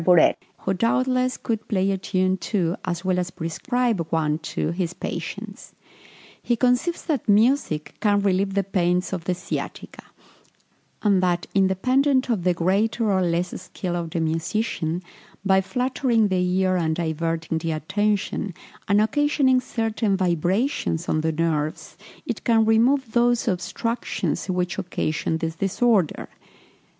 [0.03, 4.95] Burette, who doubtless could play a tune to, as well as prescribe one to, his
[4.95, 5.73] patient.
[6.41, 10.03] He conceives that music can relieve the pains of the sciatica;
[11.03, 15.03] and that, independent of the greater or less skill of the musician,
[15.45, 18.55] by flattering the ear, and diverting the attention,
[18.87, 21.95] and occasioning certain vibrations of the nerves,
[22.25, 26.27] it can remove those obstructions which occasion this disorder.